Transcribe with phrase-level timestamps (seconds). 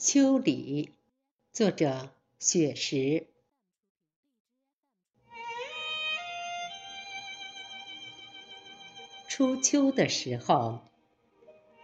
[0.00, 0.92] 秋里，
[1.52, 3.26] 作者雪石。
[9.28, 10.78] 初秋的时候，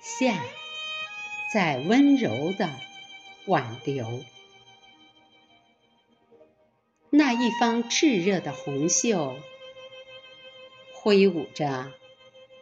[0.01, 0.41] 夏
[1.53, 2.71] 在温柔的
[3.47, 4.23] 挽留，
[7.11, 9.37] 那一方炽热的红袖，
[10.93, 11.93] 挥舞着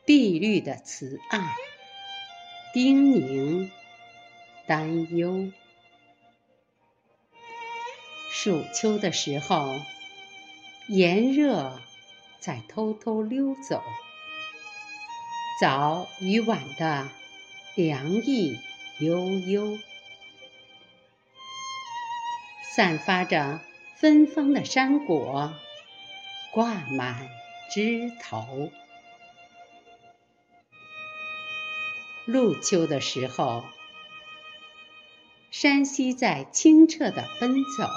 [0.07, 1.55] 碧绿的慈爱，
[2.73, 3.71] 叮咛。
[4.67, 5.51] 担忧。
[8.31, 9.81] 暑秋的时候，
[10.89, 11.81] 炎热
[12.41, 13.83] 在偷偷溜走，
[15.61, 17.09] 早与晚的
[17.75, 18.59] 凉意
[18.99, 19.79] 悠悠，
[22.63, 23.61] 散发着
[23.97, 25.53] 芬芳的山果
[26.53, 27.29] 挂满
[27.71, 28.71] 枝头。
[32.25, 33.65] 入秋的时候。
[35.63, 37.89] 山溪在清澈的奔走，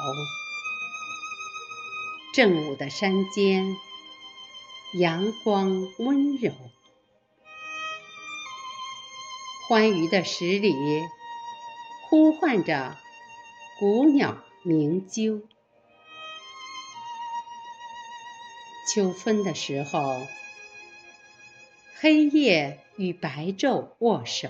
[2.36, 3.76] 正午的山间，
[5.00, 6.52] 阳光温柔，
[9.68, 10.76] 欢愉的十里
[12.08, 13.00] 呼唤着
[13.80, 15.42] 古鸟鸣啾。
[18.94, 20.28] 秋分的时候，
[22.00, 24.50] 黑夜与白昼握手。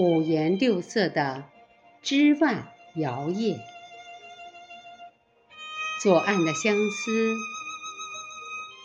[0.00, 1.42] 五颜六色的
[2.02, 3.58] 枝蔓摇曳，
[6.00, 7.34] 左岸的相思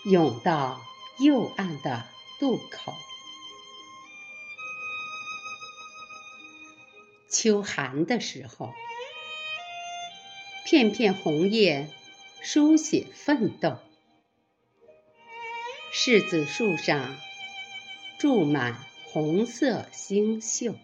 [0.06, 0.82] 涌到
[1.20, 2.04] 右岸的
[2.40, 2.96] 渡口。
[7.30, 8.74] 秋寒的时候，
[10.66, 11.92] 片片红叶
[12.42, 13.78] 书写奋斗，
[15.94, 17.16] 柿子树上
[18.18, 20.76] 住满红色星宿。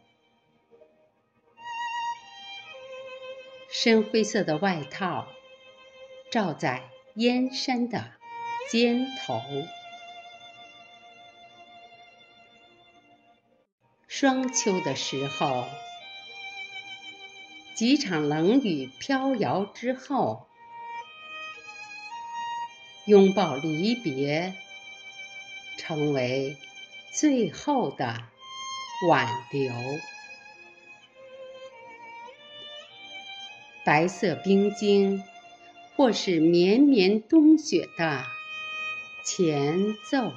[3.71, 5.27] 深灰色的外套
[6.31, 8.11] 罩在燕山的
[8.71, 9.41] 肩头，
[14.07, 15.67] 霜秋的时候，
[17.75, 20.47] 几场冷雨飘摇之后，
[23.05, 24.55] 拥抱离别，
[25.77, 26.57] 成为
[27.13, 28.23] 最后的
[29.07, 29.71] 挽留。
[33.85, 35.23] 白色冰晶，
[35.95, 38.23] 或是绵绵冬雪的
[39.23, 40.33] 前奏。